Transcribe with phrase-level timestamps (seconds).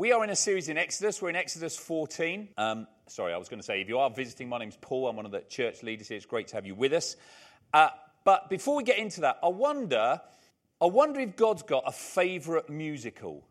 [0.00, 1.20] we are in a series in Exodus.
[1.20, 2.48] We're in Exodus 14.
[2.56, 5.06] Um, sorry, I was going to say, if you are visiting, my name's Paul.
[5.06, 6.16] I'm one of the church leaders here.
[6.16, 7.16] It's great to have you with us.
[7.74, 7.90] Uh,
[8.24, 10.22] but before we get into that, I wonder,
[10.80, 13.44] I wonder if God's got a favourite musical.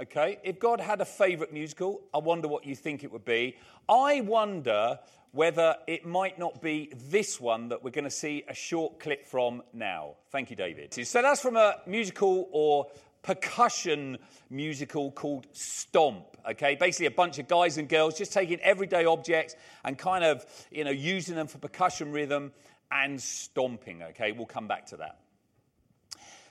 [0.00, 3.56] Okay, if God had a favourite musical, I wonder what you think it would be.
[3.88, 5.00] I wonder
[5.32, 9.26] whether it might not be this one that we're going to see a short clip
[9.26, 10.14] from now.
[10.30, 10.94] Thank you, David.
[10.94, 12.86] So that's from a musical or
[13.26, 14.16] percussion
[14.48, 16.24] musical called Stomp.
[16.48, 20.46] Okay, basically a bunch of guys and girls just taking everyday objects and kind of,
[20.70, 22.52] you know, using them for percussion rhythm
[22.92, 24.02] and stomping.
[24.04, 25.18] Okay, we'll come back to that.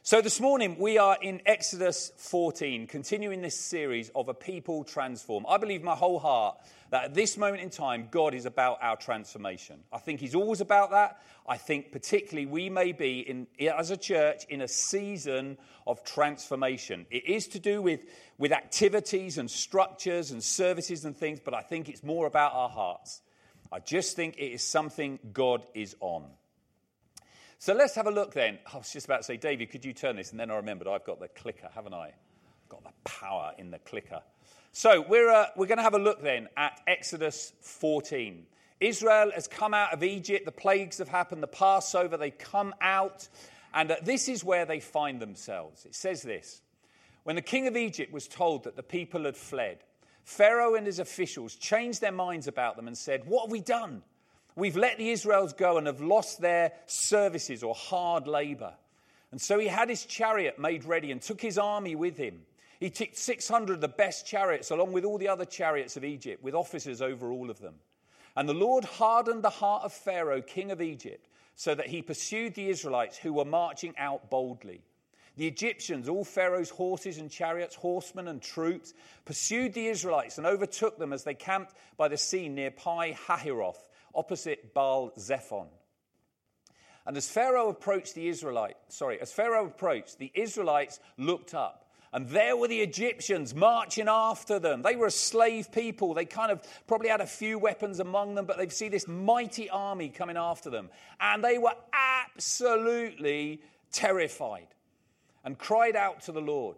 [0.08, 5.48] So this morning we are in Exodus 14, continuing this series of a people transform.
[5.50, 6.60] I believe my whole heart
[6.92, 9.80] that at this moment in time, God is about our transformation.
[9.92, 11.20] I think He's always about that.
[11.50, 17.08] I think particularly we may be, in, as a church, in a season of transformation.
[17.10, 18.02] It is to do with,
[18.38, 22.70] with activities and structures and services and things, but I think it's more about our
[22.70, 23.24] hearts.
[23.72, 26.26] I just think it is something God is on.
[27.58, 28.60] So let's have a look then.
[28.72, 30.32] I was just about to say, David, could you turn this?
[30.32, 32.08] And then I remembered I've got the clicker, haven't I?
[32.08, 34.22] I've got the power in the clicker.
[34.72, 38.46] So we're, uh, we're going to have a look then at Exodus 14.
[38.82, 43.30] Israel has come out of Egypt, the plagues have happened, the Passover, they come out,
[43.74, 45.86] and uh, this is where they find themselves.
[45.86, 46.62] It says this
[47.24, 49.80] When the king of Egypt was told that the people had fled,
[50.26, 54.04] Pharaoh and his officials changed their minds about them and said, What have we done?
[54.56, 58.74] We've let the Israels go and have lost their services or hard labor.
[59.32, 62.42] And so he had his chariot made ready and took his army with him.
[62.80, 66.44] He took 600 of the best chariots, along with all the other chariots of Egypt,
[66.44, 67.76] with officers over all of them.
[68.36, 72.54] And the Lord hardened the heart of Pharaoh, king of Egypt, so that he pursued
[72.54, 74.82] the Israelites who were marching out boldly.
[75.38, 78.94] The Egyptians, all Pharaoh's horses and chariots, horsemen and troops,
[79.26, 83.85] pursued the Israelites and overtook them as they camped by the sea near Pi Hahiroth,
[84.16, 85.68] opposite Baal Zephon.
[87.06, 92.30] And as Pharaoh approached the Israelites, sorry, as Pharaoh approached, the Israelites looked up and
[92.30, 94.82] there were the Egyptians marching after them.
[94.82, 96.14] They were a slave people.
[96.14, 99.70] They kind of probably had a few weapons among them, but they see this mighty
[99.70, 100.90] army coming after them.
[101.20, 103.62] And they were absolutely
[103.92, 104.68] terrified
[105.44, 106.78] and cried out to the Lord.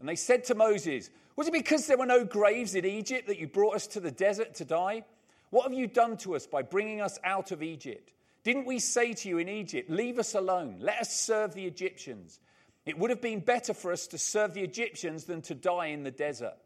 [0.00, 3.38] And they said to Moses, Was it because there were no graves in Egypt that
[3.38, 5.06] you brought us to the desert to die?
[5.54, 8.12] What have you done to us by bringing us out of Egypt?
[8.42, 12.40] Didn't we say to you in Egypt, Leave us alone, let us serve the Egyptians?
[12.84, 16.02] It would have been better for us to serve the Egyptians than to die in
[16.02, 16.56] the desert.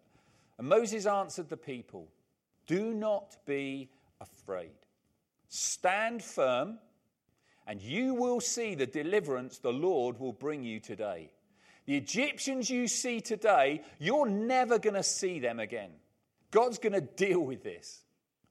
[0.56, 2.08] And Moses answered the people
[2.66, 3.90] Do not be
[4.22, 4.70] afraid.
[5.50, 6.78] Stand firm,
[7.66, 11.30] and you will see the deliverance the Lord will bring you today.
[11.84, 15.90] The Egyptians you see today, you're never going to see them again.
[16.50, 18.02] God's going to deal with this.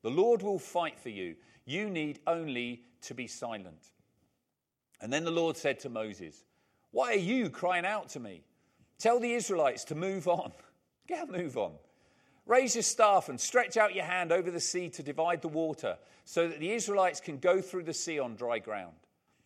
[0.04, 1.36] The Lord will fight for you.
[1.66, 3.92] You need only to be silent.
[5.02, 6.46] And then the Lord said to Moses,
[6.92, 8.42] why are you crying out to me?
[8.98, 10.52] Tell the Israelites to move on.
[11.08, 11.74] Get move on.
[12.46, 15.98] Raise your staff and stretch out your hand over the sea to divide the water,
[16.24, 18.96] so that the Israelites can go through the sea on dry ground.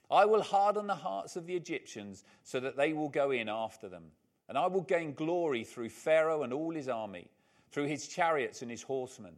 [0.09, 3.89] I will harden the hearts of the Egyptians, so that they will go in after
[3.89, 4.03] them.
[4.47, 7.27] And I will gain glory through Pharaoh and all his army,
[7.71, 9.33] through his chariots and his horsemen.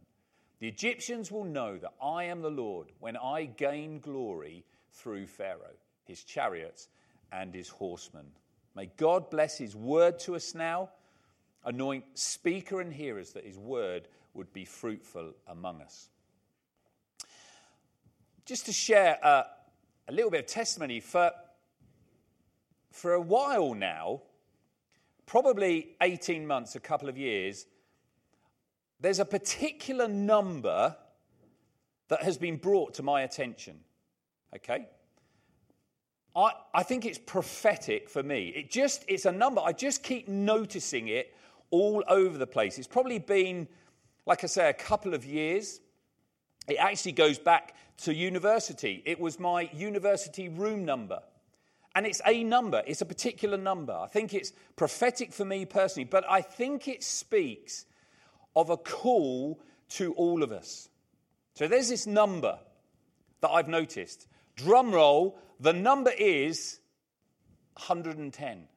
[0.60, 5.76] The Egyptians will know that I am the Lord when I gain glory through Pharaoh,
[6.04, 6.88] his chariots,
[7.32, 8.26] and his horsemen.
[8.74, 10.90] May God bless his word to us now.
[11.64, 16.08] Anoint speaker and hearers that his word would be fruitful among us.
[18.44, 19.44] Just to share uh,
[20.08, 21.32] a little bit of testimony, for,
[22.90, 24.20] for a while now,
[25.24, 27.66] probably 18 months, a couple of years,
[29.04, 30.96] there's a particular number
[32.08, 33.80] that has been brought to my attention.
[34.56, 34.88] Okay?
[36.34, 38.48] I, I think it's prophetic for me.
[38.48, 39.60] It just, it's a number.
[39.60, 41.34] I just keep noticing it
[41.70, 42.78] all over the place.
[42.78, 43.68] It's probably been,
[44.24, 45.80] like I say, a couple of years.
[46.66, 47.74] It actually goes back
[48.04, 49.02] to university.
[49.04, 51.20] It was my university room number.
[51.94, 53.92] And it's a number, it's a particular number.
[53.92, 57.84] I think it's prophetic for me personally, but I think it speaks
[58.56, 59.60] of a call
[59.90, 60.88] to all of us.
[61.54, 62.58] So there's this number
[63.40, 64.26] that I've noticed.
[64.56, 66.80] Drum roll, the number is
[67.74, 68.68] 110.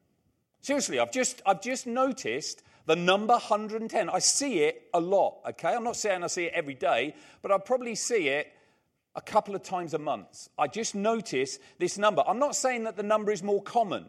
[0.60, 4.10] Seriously, I've just, I've just noticed the number 110.
[4.10, 5.74] I see it a lot, okay?
[5.74, 8.52] I'm not saying I see it every day, but I probably see it
[9.14, 10.48] a couple of times a month.
[10.58, 12.22] I just notice this number.
[12.26, 14.06] I'm not saying that the number is more common.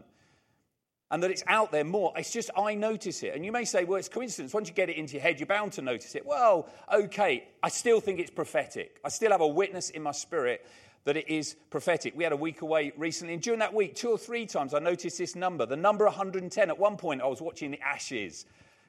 [1.11, 2.13] And that it's out there more.
[2.15, 3.33] It's just I notice it.
[3.35, 4.53] And you may say, well, it's coincidence.
[4.53, 6.25] Once you get it into your head, you're bound to notice it.
[6.25, 7.47] Well, okay.
[7.63, 8.99] I still think it's prophetic.
[9.03, 10.65] I still have a witness in my spirit
[11.05, 12.15] that it is prophetic.
[12.15, 14.79] We had a week away recently, and during that week, two or three times, I
[14.79, 16.69] noticed this number, the number 110.
[16.69, 18.45] At one point, I was watching the Ashes.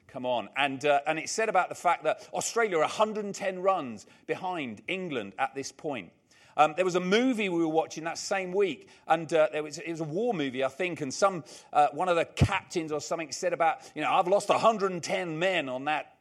[0.07, 0.49] Come on.
[0.57, 5.33] And, uh, and it said about the fact that Australia are 110 runs behind England
[5.39, 6.11] at this point.
[6.57, 9.89] Um, there was a movie we were watching that same week, and uh, was, it
[9.89, 13.31] was a war movie, I think, and some uh, one of the captains or something
[13.31, 16.15] said about, you know, I've lost 110 men on that,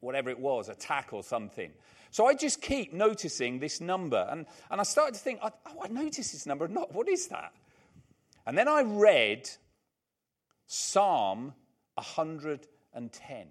[0.00, 1.70] whatever it was, attack or something.
[2.10, 5.50] So I just keep noticing this number, and, and I started to think, oh,
[5.82, 7.52] I noticed this number, not what is that?
[8.46, 9.50] And then I read
[10.66, 11.54] Psalm
[11.94, 13.46] 110.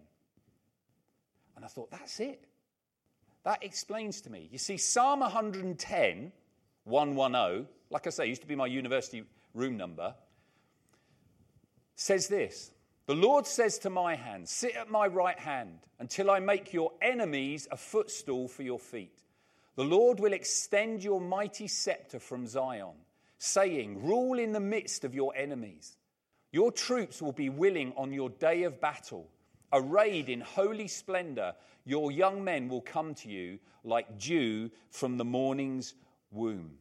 [1.56, 2.46] And I thought, that's it.
[3.44, 4.48] That explains to me.
[4.52, 6.32] You see, Psalm 110,
[6.86, 9.24] 110, like I say, used to be my university
[9.54, 10.16] room number,
[11.96, 12.72] says this
[13.06, 16.92] The Lord says to my hand, Sit at my right hand until I make your
[17.02, 19.20] enemies a footstool for your feet.
[19.76, 22.94] The Lord will extend your mighty scepter from Zion,
[23.40, 25.98] saying, Rule in the midst of your enemies.
[26.52, 29.28] Your troops will be willing on your day of battle.
[29.74, 35.26] Arrayed in holy splendor, your young men will come to you like dew from the
[35.26, 35.96] morning's
[36.32, 36.78] womb.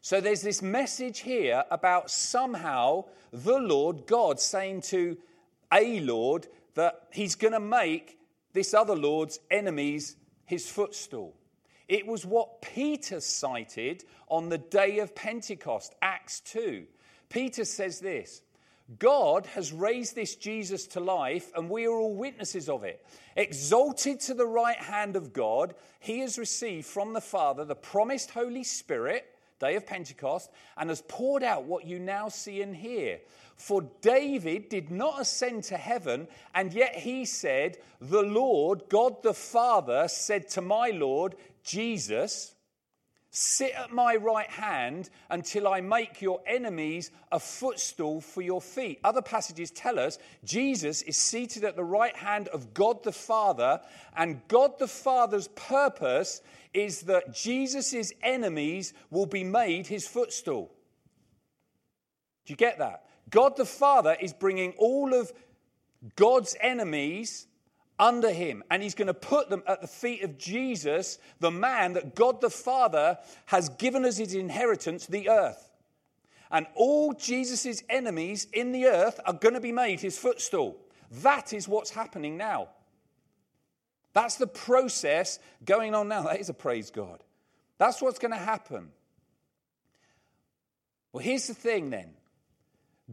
[0.00, 5.16] So there's this message here about somehow the Lord God saying to
[5.72, 8.18] a Lord that he's going to make
[8.52, 11.34] this other Lord's enemies his footstool.
[11.88, 16.84] It was what Peter cited on the day of Pentecost, Acts 2.
[17.28, 18.42] Peter says this
[18.98, 23.04] God has raised this Jesus to life, and we are all witnesses of it.
[23.34, 28.30] Exalted to the right hand of God, he has received from the Father the promised
[28.30, 29.26] Holy Spirit,
[29.58, 33.20] day of Pentecost, and has poured out what you now see and hear.
[33.56, 39.34] For David did not ascend to heaven, and yet he said, The Lord, God the
[39.34, 42.53] Father, said to my Lord, Jesus,
[43.36, 49.00] Sit at my right hand until I make your enemies a footstool for your feet.
[49.02, 53.80] Other passages tell us Jesus is seated at the right hand of God the Father,
[54.16, 56.42] and God the Father's purpose
[56.72, 60.72] is that Jesus' enemies will be made his footstool.
[62.46, 63.06] Do you get that?
[63.30, 65.32] God the Father is bringing all of
[66.14, 67.48] God's enemies
[67.98, 71.92] under him, and he's going to put them at the feet of Jesus, the man
[71.94, 75.70] that God the Father has given as his inheritance, the earth.
[76.50, 80.76] And all Jesus' enemies in the earth are going to be made his footstool.
[81.22, 82.68] That is what's happening now.
[84.12, 86.22] That's the process going on now.
[86.22, 87.22] That is a praise God.
[87.78, 88.90] That's what's going to happen.
[91.12, 92.14] Well, here's the thing then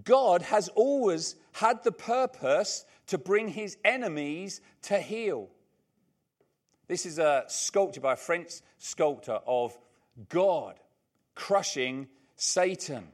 [0.04, 5.50] God has always had the purpose to bring his enemies to heel.
[6.88, 9.78] This is a sculpture by a French sculptor of
[10.30, 10.80] God
[11.36, 13.10] crushing Satan.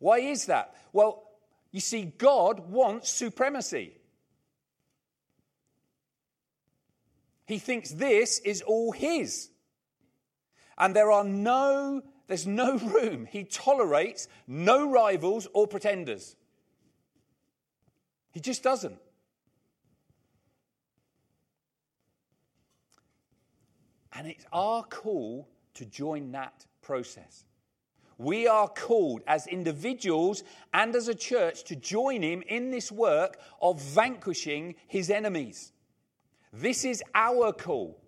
[0.00, 0.74] Why is that?
[0.92, 1.22] Well,
[1.70, 3.94] you see, God wants supremacy.
[7.46, 9.48] He thinks this is all his.
[10.76, 13.26] And there are no, there's no room.
[13.30, 16.34] He tolerates no rivals or pretenders.
[18.38, 19.00] He just doesn't.
[24.12, 27.44] And it's our call to join that process.
[28.16, 33.40] We are called as individuals and as a church to join him in this work
[33.60, 35.72] of vanquishing his enemies.
[36.52, 38.00] This is our call.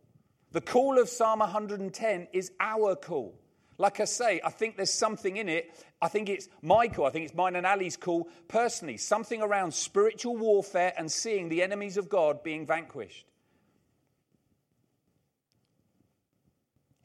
[0.53, 3.35] The call of Psalm 110 is our call.
[3.81, 5.75] Like I say, I think there's something in it.
[6.03, 8.99] I think it's my call, I think it's mine and Ali's call personally.
[8.99, 13.25] Something around spiritual warfare and seeing the enemies of God being vanquished.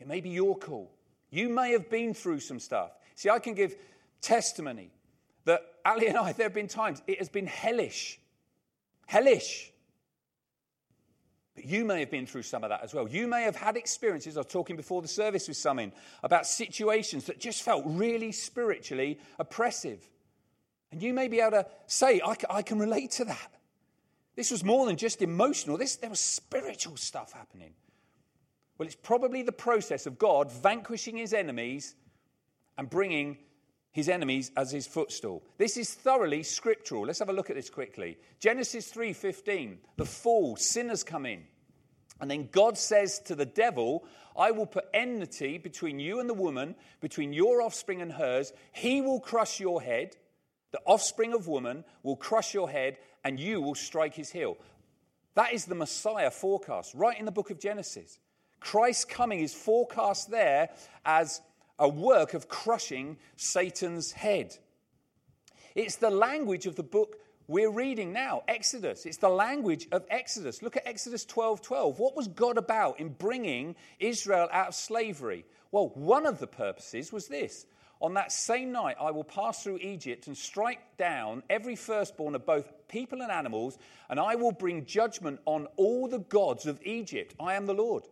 [0.01, 0.91] It may be your call.
[1.29, 2.91] You may have been through some stuff.
[3.15, 3.77] See, I can give
[4.20, 4.91] testimony
[5.46, 8.20] that Ali and I, there have been times it has been hellish.
[9.05, 9.72] Hellish.
[11.56, 13.08] But you may have been through some of that as well.
[13.08, 14.36] You may have had experiences.
[14.36, 18.34] I was talking before the service with some in about situations that just felt really
[18.34, 20.10] spiritually oppressive.
[20.92, 23.52] And you may be able to say, I, I can relate to that.
[24.36, 27.74] This was more than just emotional, this, there was spiritual stuff happening.
[28.78, 31.96] Well, it's probably the process of God vanquishing his enemies
[32.78, 33.38] and bringing
[33.96, 35.42] his enemies as his footstool.
[35.58, 37.06] This is thoroughly scriptural.
[37.06, 38.18] Let's have a look at this quickly.
[38.42, 39.78] Genesis 3:15.
[39.96, 41.48] The fall, sinners come in.
[42.20, 46.34] And then God says to the devil, I will put enmity between you and the
[46.34, 48.52] woman, between your offspring and hers.
[48.74, 50.18] He will crush your head,
[50.75, 54.58] The offspring of woman will crush your head, and you will strike his heel.
[55.36, 58.20] That is the Messiah forecast, right in the book of Genesis.
[58.60, 60.68] Christ's coming is forecast there
[61.06, 61.40] as
[61.79, 64.58] a work of crushing Satan's head.
[65.75, 67.17] It's the language of the book
[67.48, 69.05] we're reading now, Exodus.
[69.05, 70.63] It's the language of Exodus.
[70.63, 72.00] Look at Exodus 12 12.
[72.00, 75.46] What was God about in bringing Israel out of slavery?
[75.72, 77.67] Well, one of the purposes was this.
[78.01, 82.46] On that same night, I will pass through Egypt and strike down every firstborn of
[82.46, 83.77] both people and animals,
[84.10, 87.36] and I will bring judgment on all the gods of Egypt.
[87.39, 88.05] I am the Lord.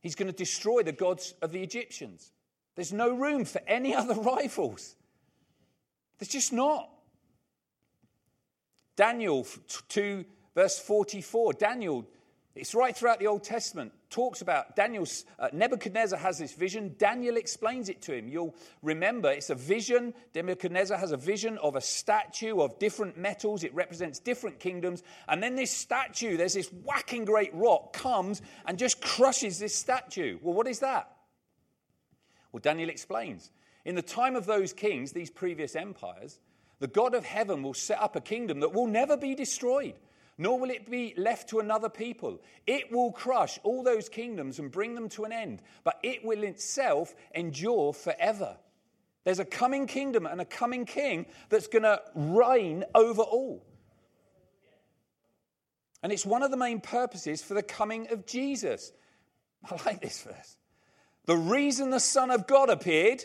[0.00, 2.32] He's going to destroy the gods of the Egyptians.
[2.76, 4.94] There's no room for any other rivals.
[6.18, 6.90] There's just not.
[8.96, 9.46] Daniel
[9.88, 10.24] 2,
[10.54, 11.52] verse 44.
[11.52, 12.04] Daniel,
[12.58, 16.96] it's right throughout the Old Testament, talks about Daniel's, uh, Nebuchadnezzar has this vision.
[16.98, 18.28] Daniel explains it to him.
[18.28, 20.12] You'll remember it's a vision.
[20.34, 23.64] Nebuchadnezzar has a vision of a statue of different metals.
[23.64, 25.02] It represents different kingdoms.
[25.28, 30.38] And then this statue, there's this whacking great rock, comes and just crushes this statue.
[30.42, 31.10] Well, what is that?
[32.52, 33.50] Well, Daniel explains.
[33.84, 36.40] In the time of those kings, these previous empires,
[36.80, 39.94] the God of heaven will set up a kingdom that will never be destroyed,
[40.38, 42.40] nor will it be left to another people.
[42.66, 46.44] It will crush all those kingdoms and bring them to an end, but it will
[46.44, 48.56] itself endure forever.
[49.24, 53.66] There's a coming kingdom and a coming king that's going to reign over all.
[56.02, 58.92] And it's one of the main purposes for the coming of Jesus.
[59.68, 60.56] I like this verse.
[61.26, 63.24] The reason the Son of God appeared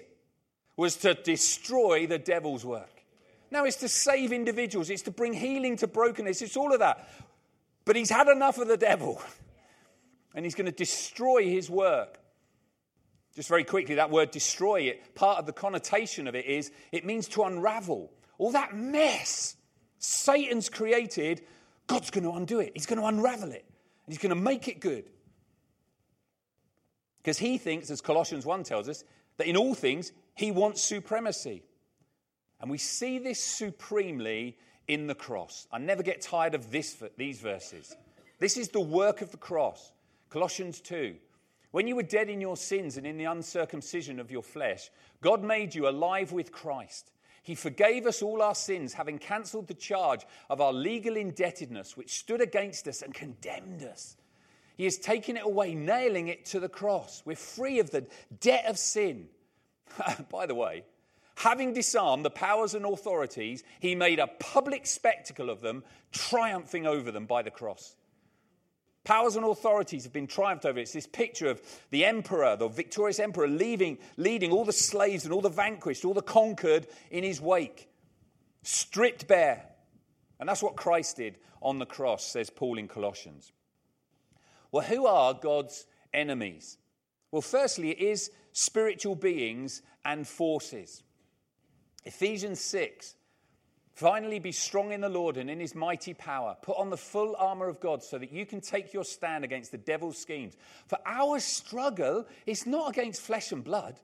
[0.75, 2.92] was to destroy the devil's work.
[3.53, 7.07] Now, it's to save individuals, it's to bring healing to brokenness, it's all of that.
[7.85, 9.21] But he's had enough of the devil,
[10.33, 12.17] and he's going to destroy his work.
[13.35, 17.05] Just very quickly, that word destroy it, part of the connotation of it is it
[17.05, 18.11] means to unravel.
[18.39, 19.55] All that mess
[19.99, 21.43] Satan's created,
[21.85, 22.71] God's going to undo it.
[22.73, 23.65] He's going to unravel it.
[24.05, 25.11] And he's going to make it good.
[27.21, 29.03] Because he thinks, as Colossians 1 tells us,
[29.37, 31.63] that in all things he wants supremacy.
[32.63, 35.67] And we see this supremely in the cross.
[35.69, 37.93] I never get tired of this, these verses.
[38.39, 39.91] This is the work of the cross.
[40.29, 41.13] Colossians 2.
[41.71, 45.43] When you were dead in your sins and in the uncircumcision of your flesh, God
[45.43, 47.11] made you alive with Christ.
[47.41, 52.17] He forgave us all our sins, having cancelled the charge of our legal indebtedness, which
[52.17, 54.15] stood against us and condemned us.
[54.77, 57.23] He has taken it away, nailing it to the cross.
[57.25, 58.07] We're free of the
[58.39, 59.27] debt of sin.
[60.31, 60.85] By the way,
[61.35, 67.11] having disarmed the powers and authorities, he made a public spectacle of them, triumphing over
[67.11, 67.95] them by the cross.
[69.03, 70.79] Powers and authorities have been triumphed over.
[70.79, 75.33] It's this picture of the emperor, the victorious emperor, leaving, leading all the slaves and
[75.33, 77.89] all the vanquished, all the conquered in his wake,
[78.61, 79.65] stripped bare.
[80.39, 83.51] And that's what Christ did on the cross, says Paul in Colossians.
[84.71, 86.77] Well, who are God's enemies?
[87.29, 91.03] Well, firstly, it is spiritual beings and forces.
[92.05, 93.15] Ephesians 6
[93.95, 96.57] Finally, be strong in the Lord and in his mighty power.
[96.63, 99.71] Put on the full armor of God so that you can take your stand against
[99.71, 100.57] the devil's schemes.
[100.87, 103.99] For our struggle is not against flesh and blood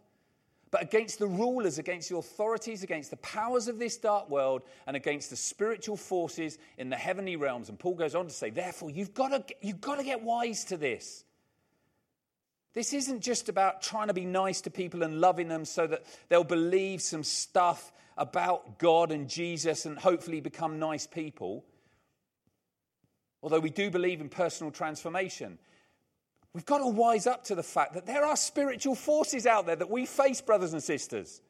[0.72, 4.96] but against the rulers, against the authorities, against the powers of this dark world, and
[4.96, 7.70] against the spiritual forces in the heavenly realms.
[7.70, 10.63] And Paul goes on to say, therefore, you've got to, you've got to get wise
[10.65, 11.24] to this.
[12.73, 16.05] This isn't just about trying to be nice to people and loving them so that
[16.29, 21.65] they'll believe some stuff about God and Jesus and hopefully become nice people.
[23.41, 25.57] Although we do believe in personal transformation.
[26.53, 29.75] We've got to wise up to the fact that there are spiritual forces out there
[29.75, 31.41] that we face, brothers and sisters.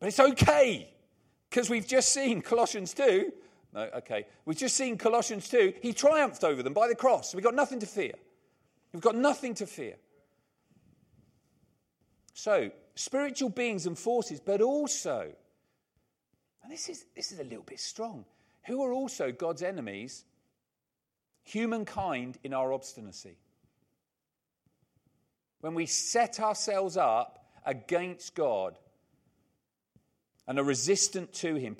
[0.00, 0.90] But it's okay,
[1.48, 3.32] because we've just seen Colossians 2.
[3.74, 4.26] No, okay.
[4.44, 5.74] We've just seen Colossians 2.
[5.82, 7.34] He triumphed over them by the cross.
[7.34, 8.12] We've got nothing to fear.
[8.94, 9.96] We've got nothing to fear.
[12.32, 15.32] So, spiritual beings and forces, but also,
[16.62, 18.24] and this is, this is a little bit strong,
[18.66, 20.24] who are also God's enemies
[21.42, 23.36] humankind in our obstinacy.
[25.60, 28.78] When we set ourselves up against God
[30.46, 31.76] and are resistant to Him,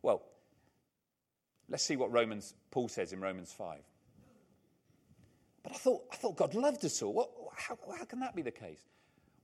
[0.00, 0.22] well,
[1.68, 3.80] let's see what Romans Paul says in Romans 5.
[5.62, 7.12] But I thought, I thought God loved us all.
[7.12, 8.82] What, how, how can that be the case?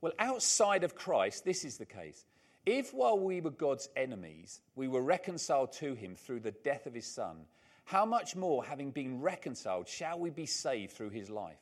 [0.00, 2.24] Well, outside of Christ, this is the case.
[2.64, 6.94] If while we were God's enemies, we were reconciled to him through the death of
[6.94, 7.46] his son,
[7.84, 11.60] how much more, having been reconciled, shall we be saved through his life?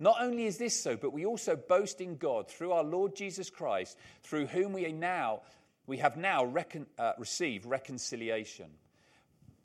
[0.00, 3.50] Not only is this so, but we also boast in God through our Lord Jesus
[3.50, 5.42] Christ, through whom we now
[5.86, 8.70] we have now recon, uh, received reconciliation.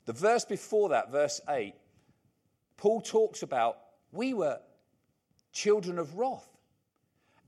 [0.06, 1.74] The verse before that, verse 8,
[2.76, 3.78] Paul talks about
[4.12, 4.60] we were
[5.52, 6.48] children of wrath.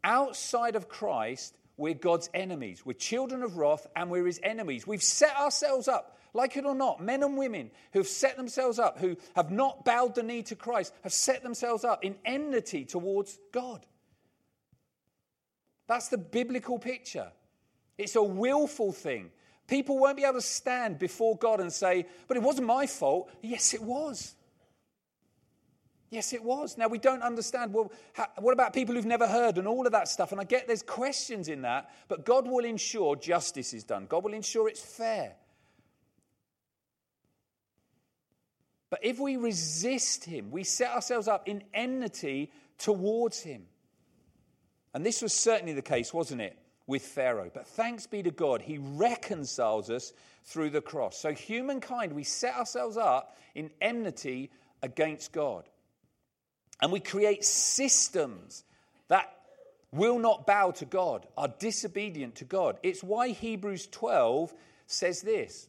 [0.04, 2.84] Outside of Christ, we're God's enemies.
[2.84, 4.86] We're children of wrath and we're his enemies.
[4.86, 8.98] We've set ourselves up, like it or not, men and women who've set themselves up,
[8.98, 13.38] who have not bowed the knee to Christ, have set themselves up in enmity towards
[13.52, 13.84] God.
[15.86, 17.32] That's the biblical picture.
[17.96, 19.30] It's a willful thing.
[19.66, 23.30] People won't be able to stand before God and say, but it wasn't my fault.
[23.42, 24.34] Yes, it was.
[26.10, 26.78] Yes, it was.
[26.78, 27.74] Now, we don't understand.
[27.74, 30.32] Well, how, what about people who've never heard and all of that stuff?
[30.32, 34.06] And I get there's questions in that, but God will ensure justice is done.
[34.06, 35.34] God will ensure it's fair.
[38.90, 43.66] But if we resist Him, we set ourselves up in enmity towards Him.
[44.94, 47.50] And this was certainly the case, wasn't it, with Pharaoh?
[47.52, 51.18] But thanks be to God, He reconciles us through the cross.
[51.18, 54.50] So, humankind, we set ourselves up in enmity
[54.82, 55.68] against God.
[56.80, 58.64] And we create systems
[59.08, 59.35] that
[59.92, 62.78] will not bow to God, are disobedient to God.
[62.82, 64.54] It's why Hebrews 12
[64.87, 65.68] says this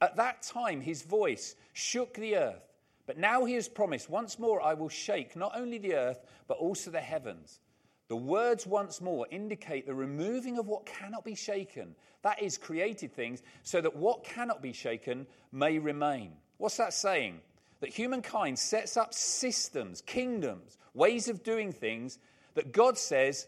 [0.00, 2.62] At that time, his voice shook the earth.
[3.06, 6.58] But now he has promised, once more I will shake not only the earth, but
[6.58, 7.58] also the heavens.
[8.06, 13.12] The words once more indicate the removing of what cannot be shaken, that is, created
[13.12, 16.32] things, so that what cannot be shaken may remain.
[16.58, 17.40] What's that saying?
[17.80, 22.18] That humankind sets up systems, kingdoms, ways of doing things
[22.54, 23.46] that God says,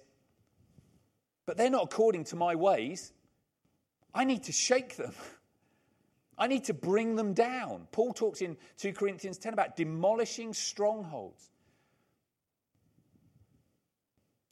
[1.46, 3.12] but they're not according to my ways.
[4.14, 5.14] I need to shake them.
[6.38, 7.86] I need to bring them down.
[7.92, 11.50] Paul talks in 2 Corinthians 10 about demolishing strongholds.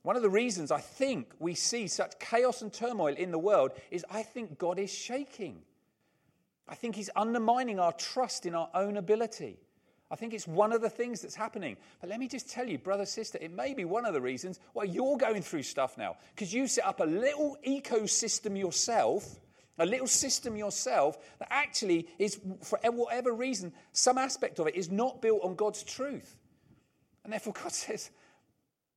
[0.02, 3.72] One of the reasons I think we see such chaos and turmoil in the world
[3.90, 5.62] is I think God is shaking.
[6.68, 9.58] I think He's undermining our trust in our own ability.
[10.10, 11.76] I think it's one of the things that's happening.
[12.00, 14.58] But let me just tell you, brother, sister, it may be one of the reasons
[14.72, 16.16] why you're going through stuff now.
[16.34, 19.38] Because you set up a little ecosystem yourself,
[19.78, 24.90] a little system yourself that actually is, for whatever reason, some aspect of it is
[24.90, 26.36] not built on God's truth.
[27.22, 28.10] And therefore, God says,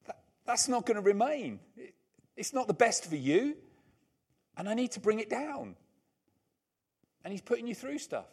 [0.08, 1.60] that, that's not going to remain.
[1.78, 1.94] It,
[2.36, 3.56] it's not the best for you.
[4.58, 5.76] And I need to bring it down.
[7.24, 8.26] And He's putting you through stuff.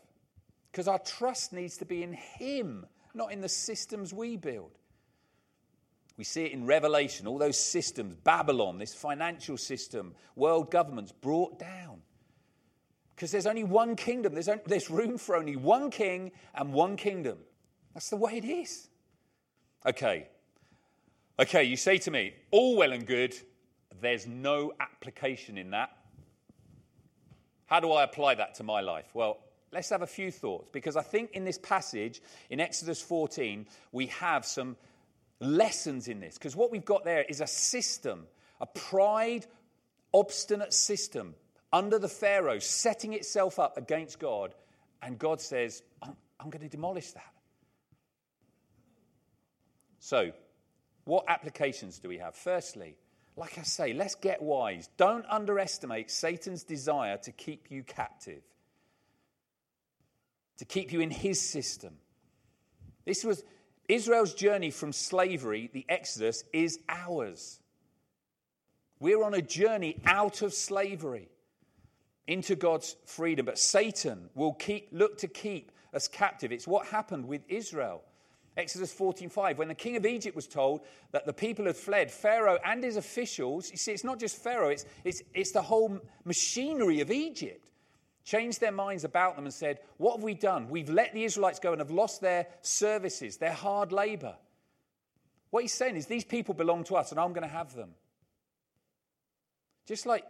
[0.70, 4.78] Because our trust needs to be in Him, not in the systems we build.
[6.16, 11.59] We see it in Revelation, all those systems, Babylon, this financial system, world governments brought
[11.59, 12.02] down.
[13.14, 16.96] Because there's only one kingdom, there's, only, there's room for only one king and one
[16.96, 17.38] kingdom.
[17.94, 18.88] That's the way it is.
[19.85, 20.28] Okay.
[21.38, 23.35] Okay, you say to me, all well and good,
[24.00, 25.90] there's no application in that.
[27.66, 29.06] How do I apply that to my life?
[29.14, 29.38] Well,
[29.72, 34.06] let's have a few thoughts because I think in this passage in Exodus 14, we
[34.06, 34.76] have some
[35.40, 36.35] lessons in this.
[36.35, 38.26] Because what we've got there is a system,
[38.61, 39.46] a pride,
[40.12, 41.35] obstinate system
[41.72, 44.54] under the Pharaoh setting itself up against God.
[45.02, 47.33] And God says, I'm, I'm going to demolish that.
[50.00, 50.33] So,
[51.04, 52.35] what applications do we have?
[52.35, 52.96] Firstly,
[53.37, 54.88] like I say, let's get wise.
[54.96, 58.42] Don't underestimate Satan's desire to keep you captive
[60.61, 61.94] to keep you in his system.
[63.07, 63.42] This was
[63.88, 67.61] Israel's journey from slavery, the Exodus, is ours.
[69.01, 71.31] We're on a journey out of slavery
[72.27, 73.46] into God's freedom.
[73.46, 76.53] But Satan will keep, look to keep us captive.
[76.53, 78.03] It's what happened with Israel.
[78.59, 82.59] Exodus 14:5, when the king of Egypt was told that the people had fled, Pharaoh
[82.66, 87.01] and his officials, you see, it's not just Pharaoh, it's, it's, it's the whole machinery
[87.01, 87.69] of Egypt
[88.30, 90.68] changed their minds about them and said, What have we done?
[90.68, 94.36] We've let the Israelites go and have lost their services, their hard labor.
[95.50, 97.90] What he's saying is, These people belong to us and I'm going to have them.
[99.86, 100.24] Just like,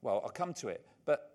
[0.00, 1.34] well, I'll come to it, but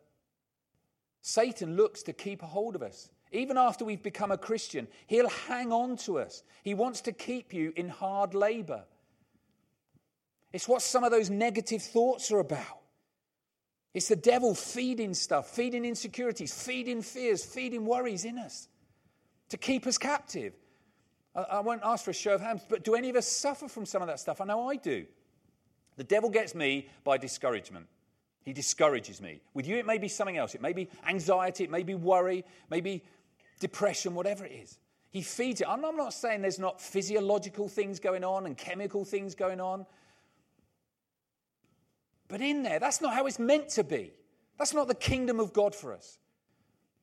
[1.22, 3.10] Satan looks to keep a hold of us.
[3.32, 6.44] Even after we've become a Christian, he'll hang on to us.
[6.64, 8.86] He wants to keep you in hard labor.
[10.52, 12.77] It's what some of those negative thoughts are about.
[13.98, 18.68] It's the devil feeding stuff, feeding insecurities, feeding fears, feeding worries in us
[19.50, 20.54] to keep us captive.
[21.36, 23.68] I, I won't ask for a show of hands, but do any of us suffer
[23.68, 24.40] from some of that stuff?
[24.40, 25.08] I know I do.
[25.96, 27.88] The devil gets me by discouragement.
[28.44, 29.42] He discourages me.
[29.56, 30.54] With you, it may be something else.
[30.54, 33.04] It may be anxiety, it may be worry, maybe
[33.60, 34.78] depression, whatever it is.
[35.10, 35.68] He He feeds it.
[35.68, 39.88] I'm not saying there's not physiological things going on and chemical things going on.
[42.28, 44.14] But in there, that's not how it's meant to be.
[44.58, 46.18] That's not the kingdom of God for us.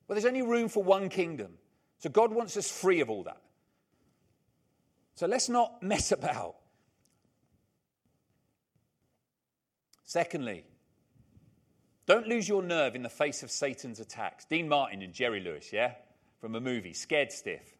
[0.07, 1.53] Well, there's only room for one kingdom.
[1.99, 3.41] So God wants us free of all that.
[5.15, 6.55] So let's not mess about.
[10.03, 10.63] Secondly,
[12.05, 14.45] don't lose your nerve in the face of Satan's attacks.
[14.45, 15.93] Dean Martin and Jerry Lewis, yeah?
[16.39, 17.75] From a movie, Scared Stiff.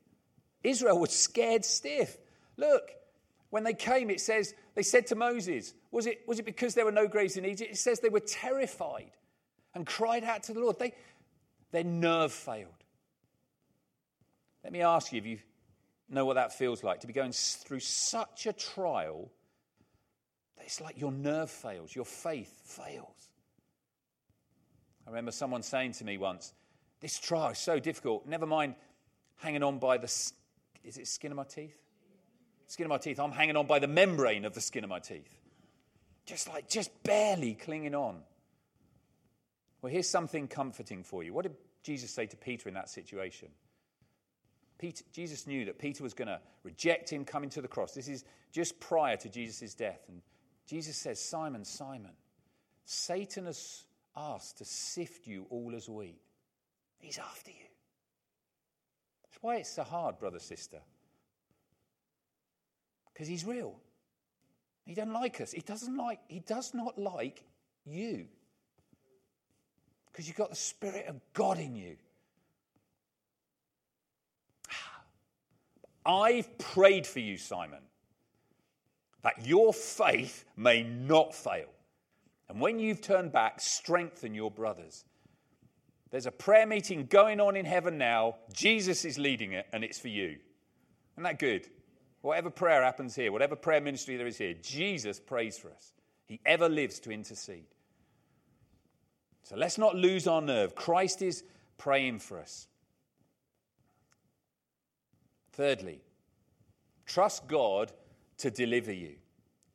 [0.66, 2.18] Israel was scared stiff.
[2.58, 2.90] Look,
[3.52, 6.84] when they came, it says, they said to Moses, was it, was it because there
[6.84, 7.72] were no graves in Egypt?
[7.72, 9.12] It says they were terrified
[9.74, 10.78] and cried out to the Lord.
[10.78, 10.92] They,
[11.72, 12.84] their nerve failed.
[14.62, 15.40] Let me ask you if you
[16.10, 19.32] know what that feels like to be going through such a trial
[20.58, 23.30] that it's like your nerve fails, your faith fails.
[25.08, 26.52] I remember someone saying to me once,
[27.00, 28.28] This trial is so difficult.
[28.28, 28.76] Never mind
[29.38, 30.14] hanging on by the
[30.84, 31.80] is it skin of my teeth?
[32.68, 33.18] Skin of my teeth.
[33.18, 35.40] I'm hanging on by the membrane of the skin of my teeth.
[36.26, 38.18] Just like, just barely clinging on.
[39.82, 41.34] Well, here's something comforting for you.
[41.34, 43.50] What did Jesus say to Peter in that situation?
[44.80, 47.94] Peter, Jesus knew that Peter was going to reject him coming to the cross.
[47.94, 50.02] This is just prior to Jesus' death.
[50.08, 50.22] And
[50.68, 52.12] Jesus says, Simon, Simon,
[52.86, 53.84] Satan has
[54.18, 56.20] asked to sift you all as wheat.
[56.98, 57.68] He's after you.
[59.24, 60.80] That's why it's so hard, brother, sister.
[63.14, 63.76] Because he's real.
[64.86, 65.52] He doesn't like us.
[65.52, 67.44] He doesn't like, he does not like
[67.86, 68.28] you.
[70.12, 71.98] Because you've got the Spirit of God in you.
[76.06, 77.82] I've prayed for you, Simon,
[79.24, 81.68] that your faith may not fail.
[82.48, 85.04] And when you've turned back, strengthen your brothers.
[86.12, 88.36] There's a prayer meeting going on in heaven now.
[88.54, 90.38] Jesus is leading it, and it's for you.
[91.16, 91.68] Isn't that good?
[92.26, 95.94] Whatever prayer happens here, whatever prayer ministry there is here, Jesus prays for us.
[96.26, 97.68] He ever lives to intercede.
[99.44, 100.74] So let's not lose our nerve.
[100.74, 101.44] Christ is
[101.78, 102.68] praying for us.
[105.52, 106.02] Thirdly,
[107.06, 107.92] trust God
[108.40, 109.18] to deliver you.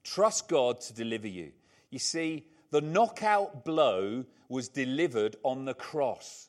[0.02, 1.52] Trust God to deliver you.
[1.90, 6.48] You see, the knockout blow was delivered on the cross.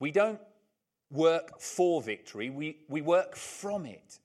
[0.00, 0.40] We don't
[1.12, 4.18] work for victory, we, we work from it.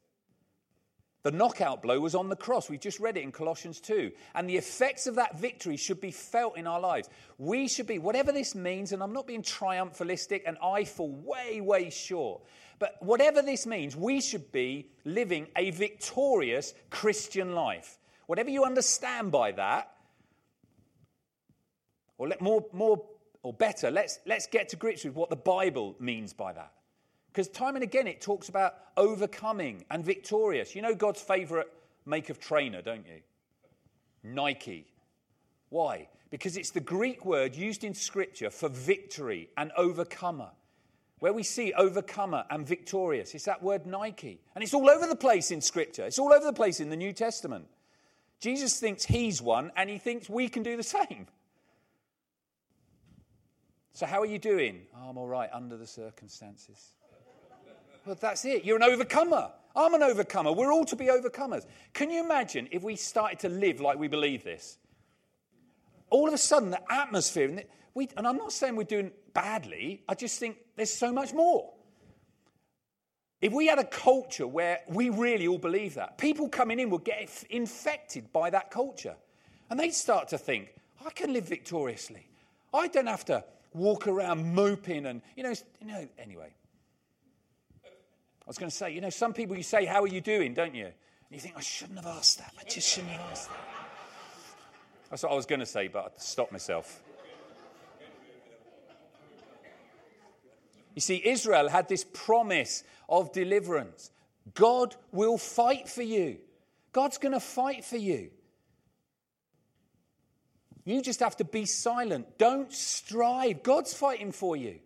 [1.23, 2.69] The knockout blow was on the cross.
[2.69, 4.12] We just read it in Colossians 2.
[4.36, 7.09] And the effects of that victory should be felt in our lives.
[7.38, 11.62] We should be, whatever this means, and I'm not being triumphalistic and I fall way,
[11.62, 12.43] way short,
[12.77, 17.97] but whatever this means, we should be living a victorious Christian life.
[18.25, 19.91] Whatever you understand by that,
[22.17, 23.05] or let more, more
[23.43, 26.73] or better, let's, let's get to grips with what the Bible means by that.
[27.33, 30.75] Because time and again it talks about overcoming and victorious.
[30.75, 31.67] You know God's favorite
[32.05, 33.21] make of trainer, don't you?
[34.23, 34.85] Nike.
[35.69, 36.09] Why?
[36.29, 40.49] Because it's the Greek word used in Scripture for victory and overcomer.
[41.17, 44.39] Where we see overcomer and victorious, it's that word Nike.
[44.53, 46.95] And it's all over the place in Scripture, it's all over the place in the
[46.95, 47.65] New Testament.
[48.39, 51.27] Jesus thinks he's one, and he thinks we can do the same.
[53.93, 54.81] So, how are you doing?
[54.95, 56.93] Oh, I'm all right under the circumstances.
[58.05, 58.65] Well, that's it.
[58.65, 59.51] You're an overcomer.
[59.75, 60.51] I'm an overcomer.
[60.51, 61.65] We're all to be overcomers.
[61.93, 64.77] Can you imagine if we started to live like we believe this?
[66.09, 67.63] All of a sudden, the atmosphere, and,
[67.95, 71.73] we, and I'm not saying we're doing badly, I just think there's so much more.
[73.41, 77.03] If we had a culture where we really all believe that, people coming in would
[77.03, 79.15] get infected by that culture.
[79.69, 82.27] And they'd start to think, I can live victoriously.
[82.73, 86.53] I don't have to walk around moping and, you know, you know anyway.
[88.45, 90.53] I was going to say, you know, some people you say, How are you doing,
[90.53, 90.86] don't you?
[90.86, 90.93] And
[91.32, 92.53] you think, I shouldn't have asked that.
[92.60, 93.58] I just shouldn't have asked that.
[95.10, 97.01] That's what I was going to say, but I stopped myself.
[100.95, 104.12] You see, Israel had this promise of deliverance.
[104.53, 106.38] God will fight for you.
[106.91, 108.29] God's going to fight for you.
[110.86, 112.38] You just have to be silent.
[112.38, 113.63] Don't strive.
[113.63, 114.79] God's fighting for you.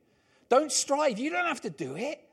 [0.48, 1.20] Don't strive.
[1.20, 2.24] You don't have to do it.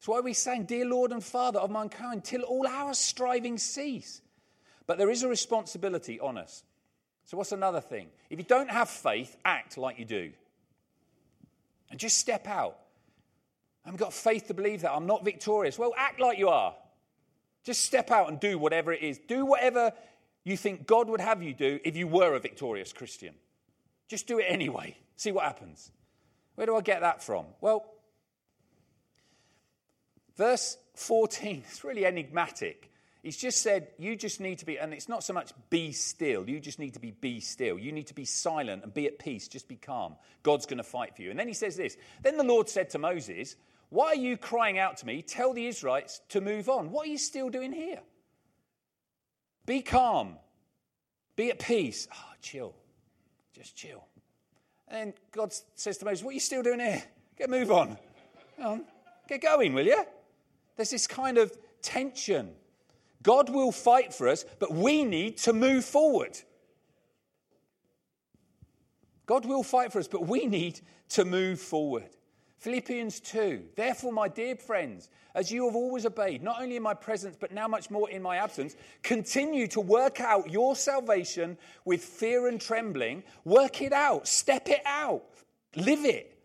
[0.00, 4.22] That's why we sang, Dear Lord and Father of mankind, till all our striving cease.
[4.86, 6.64] But there is a responsibility on us.
[7.26, 8.08] So, what's another thing?
[8.30, 10.32] If you don't have faith, act like you do.
[11.90, 12.78] And just step out.
[13.84, 15.78] I've got faith to believe that I'm not victorious.
[15.78, 16.74] Well, act like you are.
[17.62, 19.18] Just step out and do whatever it is.
[19.18, 19.92] Do whatever
[20.44, 23.34] you think God would have you do if you were a victorious Christian.
[24.08, 24.96] Just do it anyway.
[25.16, 25.92] See what happens.
[26.54, 27.44] Where do I get that from?
[27.60, 27.84] Well,
[30.40, 32.90] Verse 14, it's really enigmatic.
[33.22, 36.48] He's just said, You just need to be, and it's not so much be still,
[36.48, 37.78] you just need to be be still.
[37.78, 40.16] You need to be silent and be at peace, just be calm.
[40.42, 41.28] God's going to fight for you.
[41.28, 43.54] And then he says this Then the Lord said to Moses,
[43.90, 45.20] Why are you crying out to me?
[45.20, 46.90] Tell the Israelites to move on.
[46.90, 48.00] What are you still doing here?
[49.66, 50.36] Be calm,
[51.36, 52.08] be at peace.
[52.10, 52.74] Oh, chill,
[53.52, 54.06] just chill.
[54.88, 57.02] And then God says to Moses, What are you still doing here?
[57.36, 57.98] Get move on.
[58.56, 58.84] Come on.
[59.28, 60.02] Get going, will you?
[60.80, 62.52] There's this kind of tension
[63.22, 66.38] God will fight for us, but we need to move forward.
[69.26, 72.08] God will fight for us, but we need to move forward.
[72.60, 73.62] Philippians 2.
[73.76, 77.52] Therefore, my dear friends, as you have always obeyed, not only in my presence, but
[77.52, 82.58] now much more in my absence, continue to work out your salvation with fear and
[82.58, 83.22] trembling.
[83.44, 85.24] Work it out, step it out,
[85.76, 86.39] live it.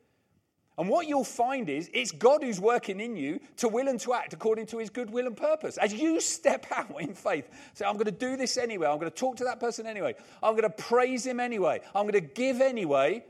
[0.78, 4.14] And what you'll find is it's God who's working in you to will and to
[4.14, 5.78] act according to his good will and purpose.
[5.78, 8.88] As you step out in faith, say, I'm going to do this anyway.
[8.88, 10.16] I'm going to talk to that person anyway.
[10.44, 11.80] I'm going to praise him anyway.
[11.94, 13.24] I'm going to give anyway.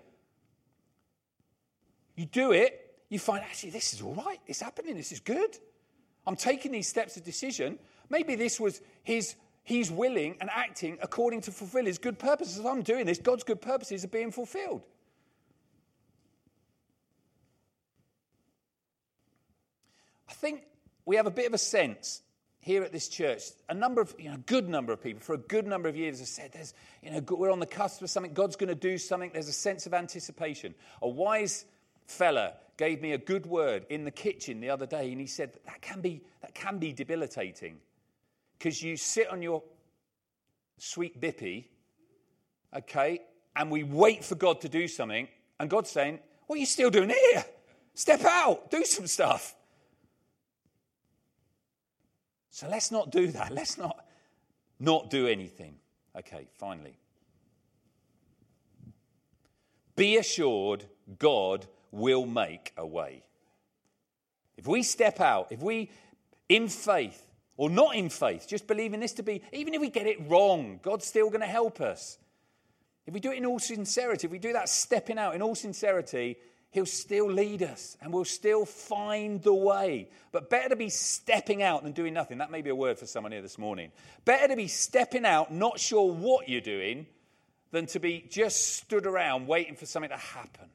[2.16, 4.40] You do it, you find, actually, this is all right.
[4.48, 4.96] It's happening.
[4.96, 5.58] This is good.
[6.26, 7.78] I'm taking these steps of decision.
[8.10, 12.60] Maybe this was his, he's willing and acting according to fulfill his good purposes.
[12.60, 14.82] As I'm doing this, God's good purposes are being fulfilled.
[20.36, 20.64] Think
[21.06, 22.22] we have a bit of a sense
[22.60, 23.44] here at this church.
[23.70, 25.96] A number of, you know, a good number of people for a good number of
[25.96, 28.34] years have said, "There's, you know, we're on the cusp of something.
[28.34, 30.74] God's going to do something." There's a sense of anticipation.
[31.02, 31.66] A wise
[32.08, 35.54] fella gave me a good word in the kitchen the other day, and he said
[35.54, 37.80] that, that can be that can be debilitating
[38.58, 39.64] because you sit on your
[40.78, 41.66] sweet bippy,
[42.76, 43.22] okay,
[43.56, 45.28] and we wait for God to do something,
[45.60, 47.46] and God's saying, "What are you still doing here?
[47.94, 49.55] Step out, do some stuff."
[52.56, 53.52] So let's not do that.
[53.60, 54.06] Let's not
[54.80, 55.76] not do anything.
[56.18, 56.98] Okay, finally.
[59.98, 60.86] Be assured
[61.20, 63.24] God will make a way.
[64.56, 65.92] If we step out, if we,
[66.48, 67.26] in faith,
[67.58, 70.80] or not in faith, just believing this to be, even if we get it wrong,
[70.82, 72.18] God's still going to help us.
[73.06, 75.56] If we do it in all sincerity, if we do that stepping out in all
[75.56, 76.38] sincerity,
[76.72, 80.10] He'll still lead us and we'll still find the way.
[80.32, 82.40] But better to be stepping out than doing nothing.
[82.40, 83.92] That may be a word for someone here this morning.
[84.26, 87.08] Better to be stepping out, not sure what you're doing,
[87.72, 90.70] than to be just stood around waiting for something to happen.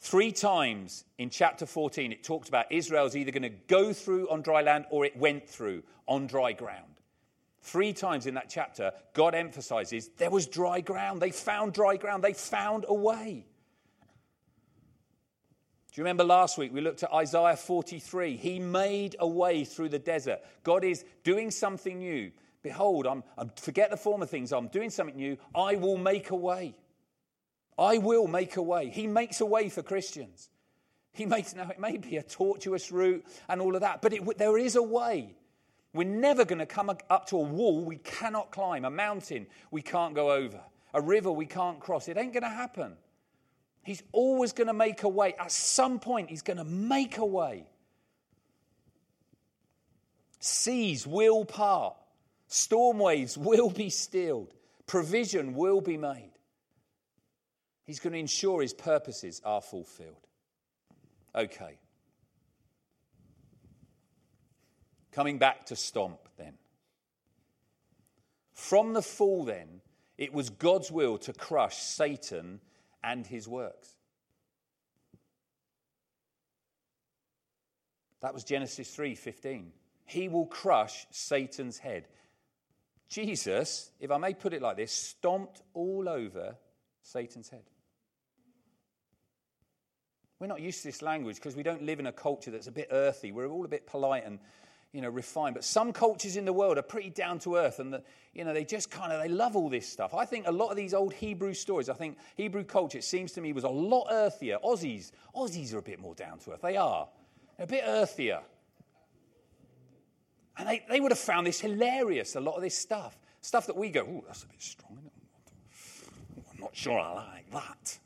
[0.00, 4.42] Three times in chapter 14, it talked about Israel's either going to go through on
[4.42, 6.91] dry land or it went through on dry ground.
[7.62, 11.22] Three times in that chapter, God emphasizes there was dry ground.
[11.22, 12.24] They found dry ground.
[12.24, 13.46] They found a way.
[15.92, 18.36] Do you remember last week we looked at Isaiah 43?
[18.36, 20.40] He made a way through the desert.
[20.64, 22.32] God is doing something new.
[22.62, 24.52] Behold, I'm, I'm forget the former things.
[24.52, 25.36] I'm doing something new.
[25.54, 26.74] I will make a way.
[27.78, 28.88] I will make a way.
[28.88, 30.48] He makes a way for Christians.
[31.12, 34.38] He makes now it may be a tortuous route and all of that, but it,
[34.38, 35.36] there is a way.
[35.94, 39.82] We're never going to come up to a wall we cannot climb, a mountain we
[39.82, 40.60] can't go over,
[40.94, 42.08] a river we can't cross.
[42.08, 42.96] It ain't going to happen.
[43.82, 45.34] He's always going to make a way.
[45.38, 47.66] At some point, he's going to make a way.
[50.40, 51.94] Seas will part,
[52.48, 54.54] storm waves will be stilled,
[54.86, 56.32] provision will be made.
[57.84, 60.26] He's going to ensure his purposes are fulfilled.
[61.34, 61.78] Okay.
[65.12, 66.54] Coming back to Stomp then.
[68.54, 69.80] From the fall, then,
[70.18, 72.60] it was God's will to crush Satan
[73.02, 73.96] and his works.
[78.20, 79.72] That was Genesis 3:15.
[80.04, 82.08] He will crush Satan's head.
[83.08, 86.56] Jesus, if I may put it like this, stomped all over
[87.02, 87.68] Satan's head.
[90.38, 92.72] We're not used to this language because we don't live in a culture that's a
[92.72, 93.32] bit earthy.
[93.32, 94.38] We're all a bit polite and
[94.92, 95.54] you know, refined.
[95.54, 98.02] But some cultures in the world are pretty down to earth and, the,
[98.34, 100.14] you know, they just kind of, they love all this stuff.
[100.14, 103.32] I think a lot of these old Hebrew stories, I think Hebrew culture, it seems
[103.32, 104.58] to me, was a lot earthier.
[104.62, 106.60] Aussies, Aussies are a bit more down to earth.
[106.62, 107.08] They are.
[107.58, 108.40] A bit earthier.
[110.58, 113.18] And they, they would have found this hilarious, a lot of this stuff.
[113.40, 114.98] Stuff that we go, oh, that's a bit strong.
[116.52, 117.98] I'm not sure I like that.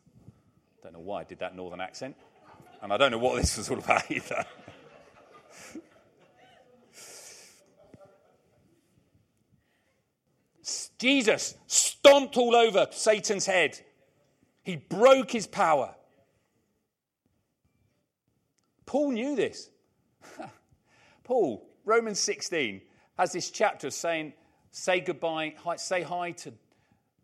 [0.83, 2.17] Don't know why I did that northern accent.
[2.81, 4.45] And I don't know what this was all about either.
[10.99, 13.79] Jesus stomped all over Satan's head.
[14.63, 15.95] He broke his power.
[18.87, 19.69] Paul knew this.
[21.25, 22.81] Paul, Romans 16,
[23.19, 24.33] has this chapter saying,
[24.71, 26.53] say goodbye, hi, say hi to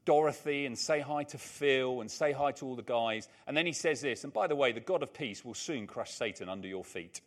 [0.04, 3.28] Dorothy and say hi to Phil and say hi to all the guys.
[3.46, 5.86] And then he says this, and by the way, the God of peace will soon
[5.86, 7.20] crush Satan under your feet.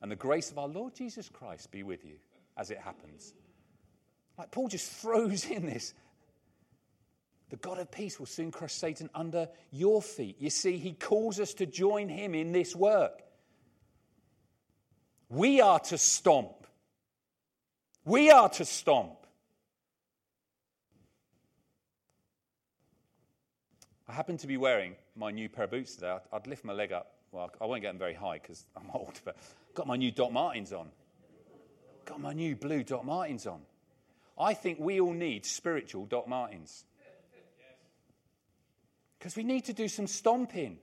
[0.00, 2.16] And the grace of our Lord Jesus Christ be with you
[2.56, 3.34] as it happens.
[4.38, 5.94] Like Paul just throws in this.
[7.50, 10.36] The God of peace will soon crush Satan under your feet.
[10.38, 13.22] You see, he calls us to join him in this work.
[15.28, 16.66] We are to stomp.
[18.04, 19.18] We are to stomp.
[24.08, 26.18] I happen to be wearing my new pair of boots today.
[26.32, 27.14] I'd, lift my leg up.
[27.32, 29.40] Well, I won't get them very high because I'm old, but i
[29.74, 30.88] got my new Doc Martens on.
[32.04, 33.60] Got my new blue Doc Martens on.
[34.38, 36.84] I think we all need spiritual Doc Martens.
[39.18, 40.78] Because we need to do some stomping.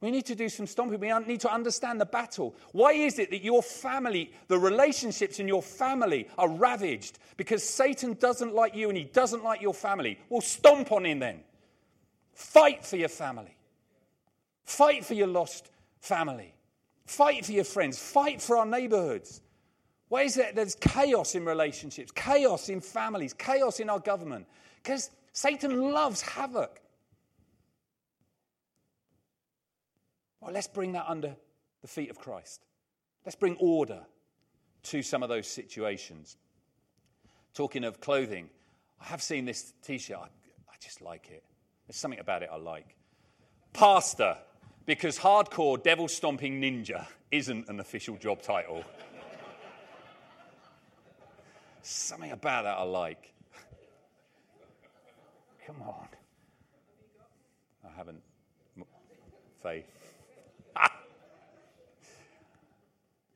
[0.00, 0.98] We need to do some stomping.
[0.98, 2.56] We need to understand the battle.
[2.72, 7.20] Why is it that your family, the relationships in your family are ravaged?
[7.36, 10.18] Because Satan doesn't like you and he doesn't like your family.
[10.28, 11.44] Well, stomp on him then.
[12.34, 13.56] Fight for your family.
[14.64, 16.52] Fight for your lost family.
[17.06, 17.96] Fight for your friends.
[17.96, 19.40] Fight for our neighborhoods.
[20.12, 24.46] Why is it there's chaos in relationships, chaos in families, chaos in our government?
[24.82, 26.82] Because Satan loves havoc.
[30.38, 31.34] Well, let's bring that under
[31.80, 32.60] the feet of Christ.
[33.24, 34.00] Let's bring order
[34.82, 36.36] to some of those situations.
[37.54, 38.50] Talking of clothing,
[39.00, 40.18] I have seen this t shirt.
[40.18, 41.42] I, I, just like it.
[41.86, 42.96] There's something about it I like.
[43.72, 44.36] Pastor,
[44.84, 48.84] because hardcore devil stomping ninja isn't an official job title.
[51.82, 53.32] Something about that I like.
[55.66, 56.08] Come on.
[57.84, 58.22] I haven't.
[59.62, 59.86] Faith.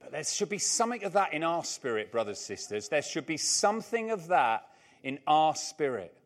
[0.00, 2.88] But there should be something of that in our spirit, brothers, sisters.
[2.88, 4.68] There should be something of that
[5.02, 6.16] in our spirit.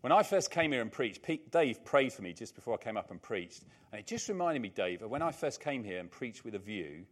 [0.00, 2.76] When I first came here and preached, Pete, Dave prayed for me just before I
[2.78, 3.62] came up and preached.
[3.92, 6.56] And it just reminded me, Dave, of when I first came here and preached with
[6.56, 7.06] a view.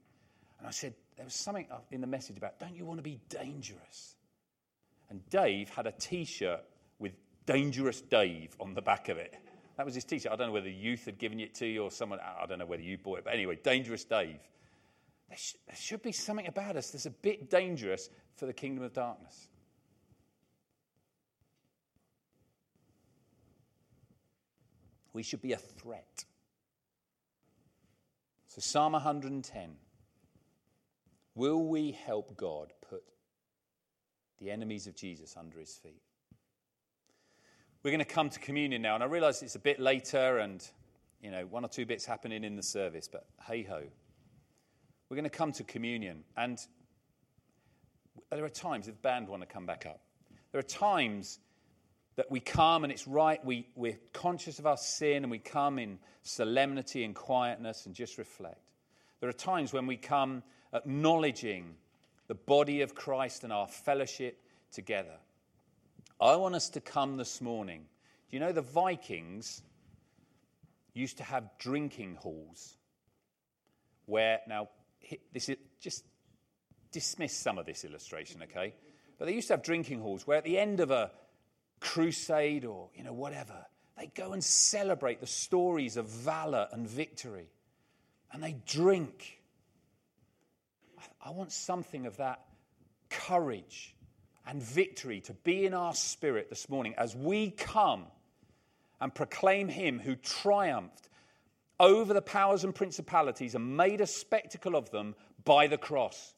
[0.58, 3.20] And I said, there was something in the message about, don't you want to be
[3.28, 4.16] dangerous?
[5.10, 6.62] And Dave had a t shirt
[6.98, 7.12] with
[7.44, 9.34] Dangerous Dave on the back of it.
[9.76, 10.32] That was his t shirt.
[10.32, 12.64] I don't know whether youth had given it to you or someone, I don't know
[12.64, 14.38] whether you bought it, but anyway, Dangerous Dave.
[15.28, 18.82] There, sh- there should be something about us that's a bit dangerous for the kingdom
[18.82, 19.50] of darkness.
[25.12, 26.24] We should be a threat.
[28.46, 29.76] So, Psalm 110
[31.34, 33.02] Will we help God put
[34.40, 36.02] the enemies of Jesus under his feet?
[37.82, 40.62] We're going to come to communion now, and I realize it's a bit later and,
[41.22, 43.82] you know, one or two bits happening in the service, but hey ho.
[45.08, 46.58] We're going to come to communion, and
[48.30, 50.00] there are times, if the band want to come back up,
[50.52, 51.38] there are times
[52.16, 55.78] that we come and it's right, we, we're conscious of our sin and we come
[55.78, 58.69] in solemnity and quietness and just reflect.
[59.20, 61.74] There are times when we come acknowledging
[62.26, 64.40] the body of Christ and our fellowship
[64.72, 65.16] together.
[66.20, 67.84] I want us to come this morning.
[68.30, 69.62] Do you know the Vikings
[70.94, 72.76] used to have drinking halls
[74.06, 74.68] where, now,
[75.32, 76.04] this is just
[76.92, 78.74] dismiss some of this illustration, okay?
[79.18, 81.10] But they used to have drinking halls where at the end of a
[81.80, 83.66] crusade or, you know, whatever,
[83.98, 87.48] they go and celebrate the stories of valor and victory.
[88.32, 89.40] And they drink.
[91.24, 92.42] I want something of that
[93.08, 93.94] courage
[94.46, 98.04] and victory to be in our spirit this morning as we come
[99.00, 101.08] and proclaim Him who triumphed
[101.78, 105.14] over the powers and principalities and made a spectacle of them
[105.44, 106.34] by the cross.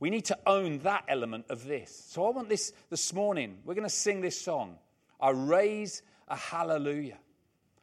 [0.00, 2.04] We need to own that element of this.
[2.08, 3.58] So I want this this morning.
[3.64, 4.76] We're going to sing this song.
[5.20, 7.18] I raise a hallelujah.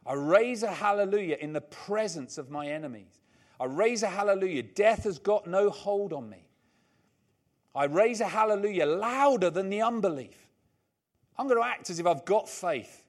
[0.06, 3.20] I raise a hallelujah in the presence of my enemies.
[3.60, 4.64] I raise a hallelujah.
[4.64, 6.48] Death has got no hold on me.
[7.74, 10.38] I raise a hallelujah louder than the unbelief.
[11.38, 13.04] I'm going to act as if I've got faith.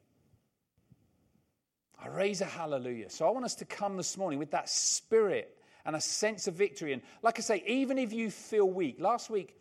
[2.03, 3.11] I raise a hallelujah.
[3.11, 6.55] So I want us to come this morning with that spirit and a sense of
[6.55, 6.93] victory.
[6.93, 9.57] And like I say, even if you feel weak, last week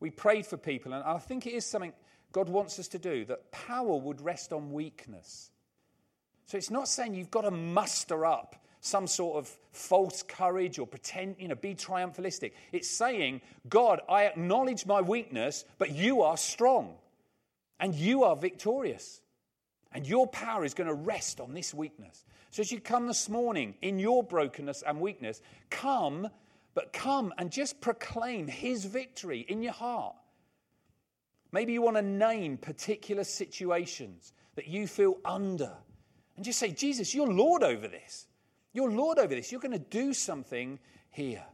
[0.00, 1.92] we prayed for people, and I think it is something
[2.32, 5.50] God wants us to do that power would rest on weakness.
[6.46, 10.86] So it's not saying you've got to muster up some sort of false courage or
[10.88, 12.50] pretend, you know, be triumphalistic.
[12.72, 16.96] It's saying, God, I acknowledge my weakness, but you are strong
[17.78, 19.20] and you are victorious.
[19.92, 22.24] And your power is going to rest on this weakness.
[22.50, 26.28] So as you come this morning in your brokenness and weakness, come,
[26.74, 30.16] but come and just proclaim his victory in your heart.
[31.52, 35.72] Maybe you want to name particular situations that you feel under
[36.36, 38.26] and just say, Jesus, you're Lord over this.
[38.72, 39.52] You're Lord over this.
[39.52, 40.78] You're going to do something
[41.10, 41.44] here.